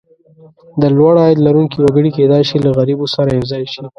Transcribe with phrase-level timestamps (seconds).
[0.81, 3.83] د لوړ عاید لرونکي وګړي کېدای شي له غریبو سره یو ځای شي.